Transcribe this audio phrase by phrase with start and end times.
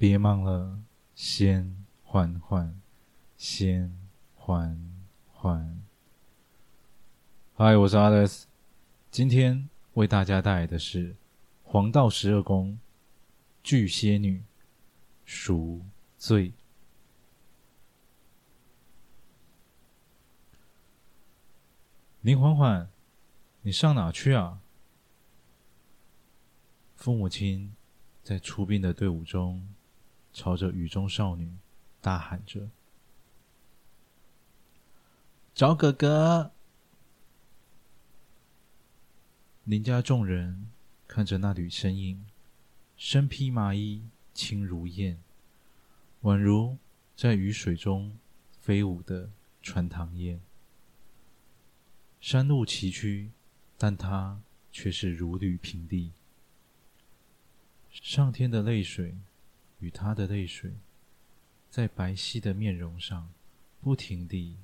[0.00, 0.80] 别忙了，
[1.14, 2.80] 先缓缓，
[3.36, 3.94] 先
[4.34, 4.80] 缓
[5.30, 5.82] 缓。
[7.52, 8.44] 嗨，我是 Alex，
[9.10, 11.16] 今天为大家带来的是
[11.62, 12.80] 黄道十二宫
[13.62, 14.42] 巨蟹女
[15.26, 15.84] 赎
[16.16, 16.54] 罪。
[22.22, 22.88] 林缓缓，
[23.60, 24.62] 你上哪去啊？
[26.94, 27.76] 父母亲
[28.22, 29.68] 在出殡的队伍中，
[30.32, 31.52] 朝着雨中少女
[32.00, 32.70] 大喊着
[35.54, 36.52] ：“找哥哥！”
[39.64, 40.70] 林家众人
[41.06, 42.24] 看着那缕身影，
[42.96, 45.18] 身披麻衣，轻如燕，
[46.22, 46.78] 宛如
[47.14, 48.16] 在雨水中
[48.60, 49.30] 飞舞的
[49.62, 50.40] 穿堂燕。
[52.20, 53.30] 山路崎岖，
[53.78, 54.40] 但她
[54.72, 56.12] 却是如履平地。
[57.90, 59.16] 上天的泪水
[59.80, 60.72] 与他的泪水，
[61.70, 63.32] 在白皙的面容上
[63.80, 64.56] 不停地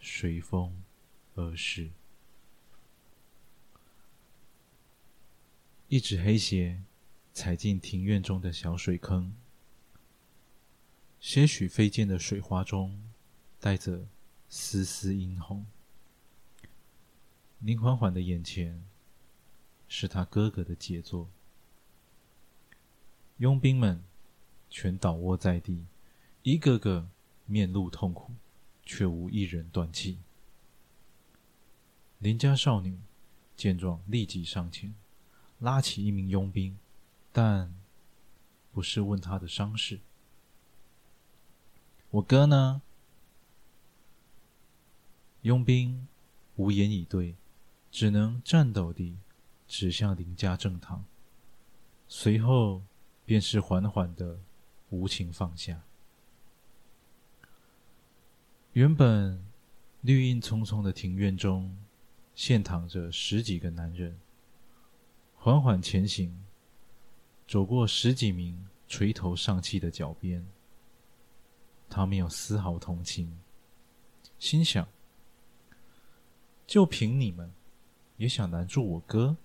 [0.00, 0.82] 随风
[1.34, 1.90] 而逝。
[5.88, 6.82] 一只黑鞋
[7.32, 9.34] 踩进庭院中的小水坑，
[11.18, 13.00] 些许飞溅的水花中
[13.58, 14.06] 带着
[14.50, 15.64] 丝丝殷红。
[17.60, 18.84] 林缓缓的眼前，
[19.88, 21.30] 是他哥哥的杰作。
[23.38, 24.04] 佣兵们
[24.70, 25.86] 全倒卧在地，
[26.42, 27.08] 一个个
[27.46, 28.32] 面露痛苦，
[28.84, 30.18] 却无一人断气。
[32.18, 32.98] 林家少女
[33.56, 34.94] 见状，立即上前，
[35.58, 36.78] 拉起一名佣兵，
[37.32, 37.74] 但
[38.72, 40.00] 不是问他的伤势。
[42.10, 42.82] 我哥呢？
[45.42, 46.08] 佣兵
[46.56, 47.34] 无言以对。
[47.90, 49.16] 只能颤抖地
[49.66, 51.06] 指向林家正堂，
[52.06, 52.82] 随后
[53.24, 54.38] 便是缓缓的
[54.90, 55.82] 无情放下。
[58.72, 59.44] 原本
[60.02, 61.76] 绿荫葱葱的庭院中，
[62.34, 64.18] 现躺着十几个男人，
[65.34, 66.44] 缓缓前行，
[67.46, 70.46] 走过十几名垂头丧气的脚边，
[71.88, 73.38] 他没有丝毫同情，
[74.38, 74.86] 心想：
[76.66, 77.52] 就凭你们。
[78.16, 79.36] 也想拦住我哥？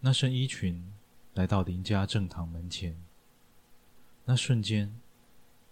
[0.00, 0.92] 那身衣裙
[1.38, 3.00] 来到林家正堂门前，
[4.24, 4.92] 那瞬间，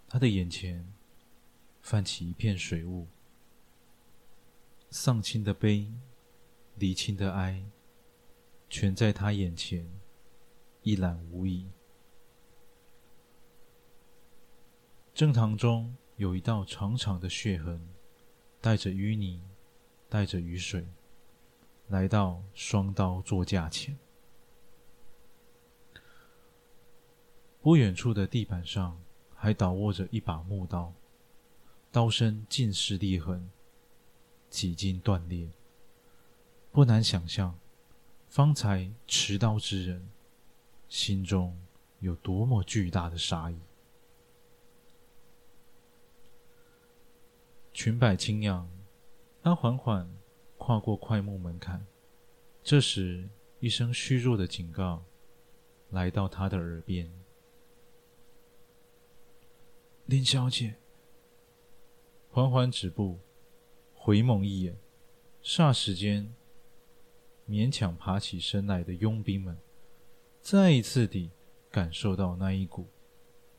[0.07, 0.87] 他的眼前
[1.83, 3.09] 泛起一片水雾，
[4.91, 5.93] 丧亲的悲，
[6.77, 7.61] 离亲的哀，
[8.71, 9.85] 全在他眼前
[10.83, 11.69] 一览无遗。
[15.13, 17.85] 正堂中有一道长长的血痕。
[18.61, 19.41] 带着淤泥，
[20.09, 20.89] 带着雨水，
[21.89, 23.97] 来到双刀座架前。
[27.67, 28.97] 不远处的地板上
[29.35, 30.93] 还倒卧着一把木刀，
[31.91, 33.51] 刀身尽是裂痕，
[34.49, 35.49] 几经断裂。
[36.71, 37.59] 不难想象，
[38.29, 40.09] 方才持刀之人
[40.89, 41.59] 心中
[41.99, 43.59] 有多么巨大的杀意。
[47.75, 48.71] 裙摆轻扬，
[49.43, 50.09] 他缓缓
[50.57, 51.85] 跨过快木门槛。
[52.63, 53.29] 这时，
[53.59, 55.03] 一声虚弱的警告
[55.91, 57.11] 来到他的耳边
[60.07, 60.77] ：“林小姐。”
[62.31, 63.19] 缓缓止步，
[63.95, 64.77] 回眸一眼，
[65.43, 66.35] 霎时间，
[67.49, 69.57] 勉强爬起身来的佣兵们
[70.43, 71.31] 再一次地
[71.71, 72.87] 感受到那一股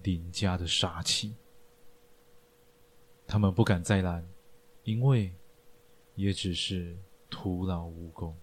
[0.04, 1.36] 林家的杀气。
[3.26, 4.24] 他们不敢再拦，
[4.84, 5.34] 因为
[6.14, 6.96] 也只是
[7.32, 8.38] 徒劳无功。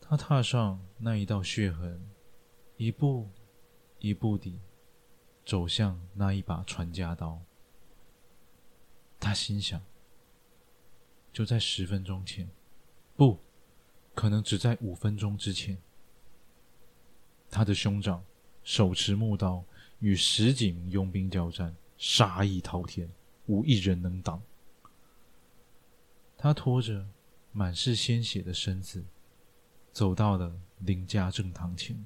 [0.00, 2.08] 他踏上那一道血痕，
[2.76, 3.28] 一步
[3.98, 4.60] 一步地
[5.44, 7.40] 走向那一把传家刀。
[9.20, 9.80] 他心想：
[11.32, 12.48] 就在十分钟前，
[13.16, 13.38] 不，
[14.14, 15.76] 可能只在五分钟之前，
[17.50, 18.24] 他的兄长
[18.62, 19.64] 手持木刀。
[20.00, 23.10] 与十几名佣兵交战，杀意滔天，
[23.46, 24.40] 无一人能挡。
[26.36, 27.04] 他拖着
[27.50, 29.04] 满是鲜血的身子，
[29.90, 31.98] 走到了林家正堂前。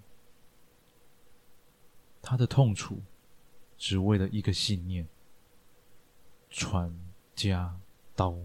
[2.23, 3.03] 他的痛楚，
[3.77, 5.07] 只为了一个信念：
[6.49, 6.99] 传
[7.35, 7.79] 家
[8.17, 8.39] 刀。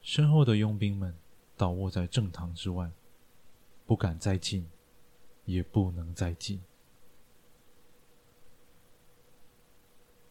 [0.00, 1.16] 身后的佣兵们
[1.56, 2.92] 倒卧在正堂之外，
[3.84, 4.70] 不敢再进。
[5.46, 6.62] 也不能再进。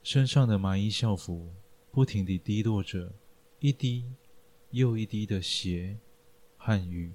[0.02, 1.54] 身上的麻衣校服
[1.92, 3.12] 不停地滴落着
[3.60, 4.16] 一滴
[4.70, 6.00] 又一滴的血
[6.56, 7.12] 和雨。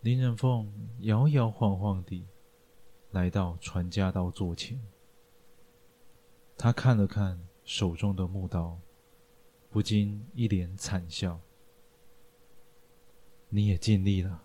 [0.00, 2.24] 林仁凤摇摇晃晃地
[3.10, 4.80] 来到传家刀座前，
[6.56, 8.78] 他看了看手中的木刀，
[9.68, 11.40] 不禁一脸惨笑
[13.50, 14.44] ：“你也尽力了，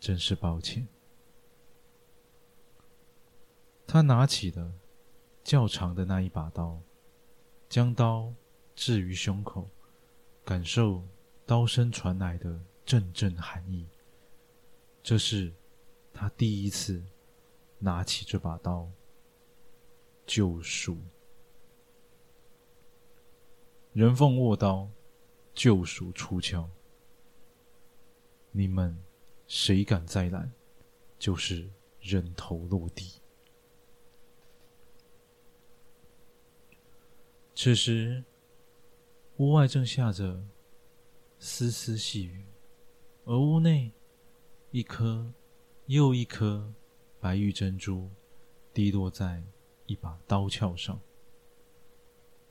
[0.00, 0.88] 真是抱歉。”
[3.86, 4.72] 他拿起了
[5.44, 6.80] 较长的那一把刀，
[7.68, 8.32] 将刀
[8.74, 9.68] 置于胸口，
[10.46, 11.02] 感受
[11.44, 13.86] 刀身传来的阵阵寒意。
[15.02, 15.52] 这是
[16.12, 17.02] 他第一次
[17.78, 18.88] 拿起这把刀，
[20.24, 20.96] 救赎。
[23.92, 24.88] 人凤握刀，
[25.52, 26.70] 救赎出鞘。
[28.52, 28.96] 你们
[29.46, 30.52] 谁敢再拦，
[31.18, 31.68] 就是
[32.00, 33.20] 人头落地。
[37.54, 38.24] 此时，
[39.38, 40.42] 屋外正下着
[41.38, 42.44] 丝丝细雨，
[43.24, 43.92] 而屋内
[44.72, 45.32] 一颗
[45.86, 46.72] 又一颗
[47.20, 48.10] 白玉珍珠
[48.74, 49.42] 滴落在
[49.86, 50.98] 一把刀鞘上。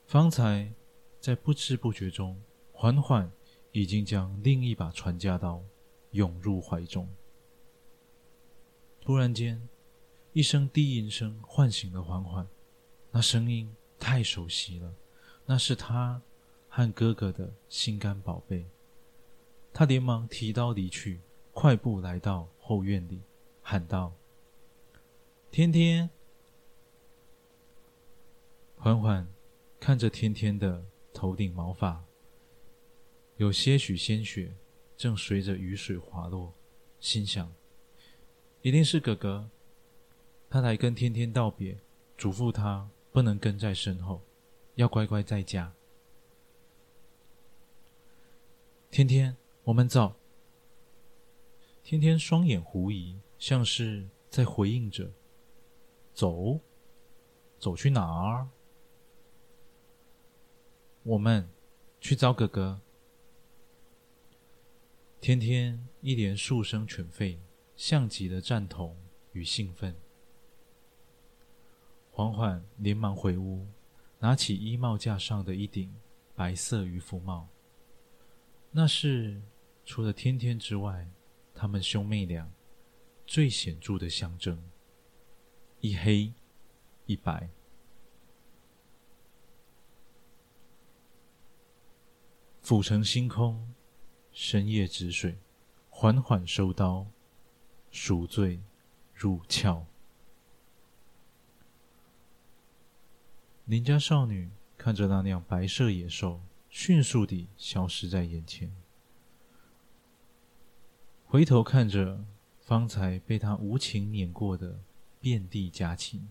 [0.06, 0.72] 方才
[1.20, 2.40] 在不知不觉中，
[2.72, 3.30] 缓缓
[3.72, 5.62] 已经将另一把传家刀
[6.12, 7.10] 涌入怀中。
[9.02, 9.68] 突然间，
[10.32, 12.48] 一声低吟声唤醒了缓缓，
[13.12, 13.76] 那声音。
[14.04, 14.92] 太熟悉了，
[15.46, 16.20] 那是他
[16.68, 18.66] 和哥哥的心肝宝贝。
[19.72, 21.22] 他连忙提刀离去，
[21.54, 23.22] 快步来到后院里，
[23.62, 24.14] 喊道
[25.52, 26.10] ：“天天！”
[28.78, 29.28] 缓缓
[29.80, 30.84] 看着天天的
[31.14, 32.04] 头顶毛发，
[33.38, 34.56] 有些许鲜血
[34.98, 36.54] 正随着雨水滑落，
[37.00, 37.54] 心想：
[38.62, 39.50] 一定是哥哥。
[40.50, 41.78] 他来跟天天道别，
[42.18, 42.90] 嘱咐他。
[43.14, 44.22] 不能跟在身后，
[44.76, 45.74] 要乖乖在家。
[48.90, 50.16] 天天，我们走。
[51.84, 55.12] 天天双眼狐疑，像是在回应着
[56.14, 56.60] ：“走，
[57.58, 58.48] 走去哪儿？”
[61.04, 61.50] 我们
[62.00, 62.80] 去找哥哥。
[65.20, 67.38] 天天一连数声犬吠，
[67.76, 68.94] 像极了战慟
[69.34, 69.96] 与兴奋。
[72.12, 73.68] 缓缓连忙回屋，
[74.20, 75.94] 拿起衣帽架上的一顶
[76.36, 77.48] 白色渔夫帽。
[78.70, 79.42] 那是
[79.84, 81.08] 除了天天之外，
[81.62, 82.52] 他们兄妹俩
[83.28, 84.60] 最显著的象征：
[85.80, 86.34] 一黑
[87.06, 87.48] 一白。
[92.62, 93.76] 府城星空，
[94.32, 95.38] 深夜止水，
[95.88, 97.06] 缓缓收刀，
[97.92, 98.60] 赎罪
[99.14, 99.86] 入鞘。
[103.66, 106.42] 邻家少女看着那辆白色野兽
[106.72, 108.76] 迅速地消失在眼前，
[111.32, 112.26] 回头看着
[112.60, 114.82] 方才被他无情碾过的
[115.22, 116.28] 遍地家禽，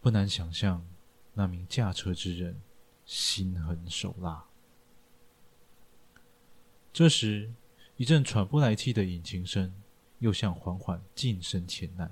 [0.00, 0.82] 不难想象
[1.34, 2.58] 那名驾车之人
[3.04, 4.46] 心狠手辣。
[6.90, 7.52] 这时，
[7.98, 9.74] 一阵喘不来气的引擎声
[10.20, 12.10] 又向缓缓近身前来，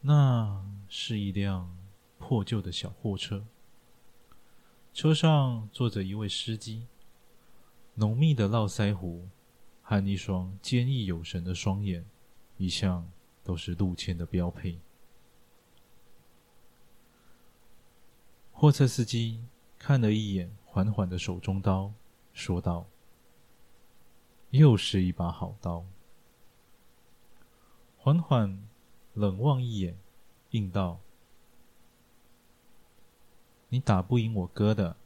[0.00, 1.78] 那是一辆。
[2.18, 3.46] 破旧的小货车，
[4.92, 6.88] 车上坐着一位司机，
[7.94, 9.28] 浓密的络腮胡
[9.90, 12.04] 和一双坚毅有神的双眼，
[12.58, 13.10] 一向
[13.42, 14.78] 都是陆谦的标配。
[18.52, 19.42] 货车司机
[19.78, 21.90] 看了一眼缓缓的手中刀，
[22.34, 22.84] 说道
[24.52, 25.86] ：“又是一把好刀。”
[27.96, 28.68] 缓缓
[29.14, 29.96] 冷望一眼，
[30.50, 31.00] 应道。
[33.70, 34.98] 你打不赢我哥的，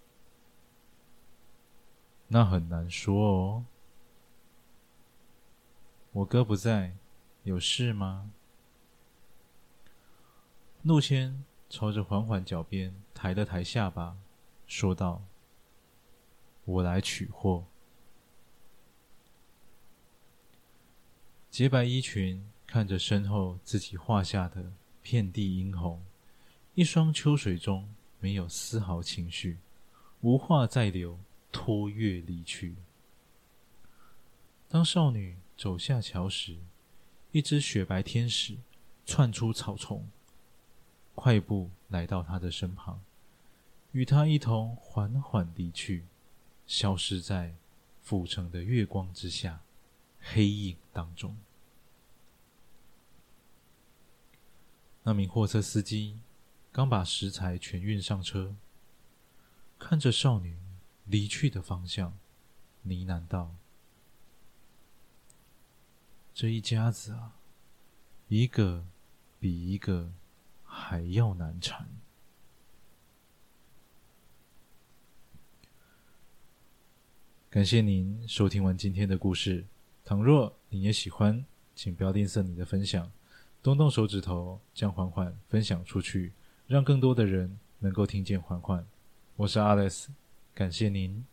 [2.26, 3.64] 那很难说哦。
[6.12, 6.94] 我哥不在，
[7.42, 8.30] 有事吗？
[10.82, 14.16] 陆谦朝着缓缓脚边抬了抬下巴，
[14.66, 15.22] 说道
[16.64, 17.64] ：“我来取货。”
[21.50, 26.02] 洁白衣裙看着身后自己画下的遍地殷红，
[26.74, 27.88] 一双秋水中。
[28.24, 29.58] 没有丝毫情绪，
[30.20, 31.18] 无话再留，
[31.50, 32.76] 托月离去。
[34.68, 36.58] 当少女走下桥时，
[37.30, 38.58] 一只雪白天使
[39.04, 40.10] 窜出草丛，
[41.14, 43.00] 快步来到他的身旁，
[43.92, 46.04] 与他一同缓缓离去，
[46.66, 47.54] 消失在
[48.00, 49.62] 府城的月光之下，
[50.20, 51.36] 黑影当中。
[55.02, 56.18] 那名货车司机。
[56.74, 58.56] 刚把食材全运上车，
[59.78, 60.56] 看着少女
[61.04, 62.16] 离去的方向，
[62.80, 63.54] 呢喃道
[66.34, 67.36] ：“这一家子啊，
[68.28, 68.84] 一个
[69.38, 70.10] 比一个
[70.64, 71.88] 还要难缠。”
[77.50, 79.66] 感谢您收听完今天的故事。
[80.04, 83.12] 倘若你也喜欢，请不要吝啬你的分享，
[83.62, 86.32] 动动手指头将缓缓分享出去，
[86.66, 88.86] 让更多的人能够听见缓缓。
[89.36, 90.08] 我是 Alex，
[90.54, 91.24] 感谢您。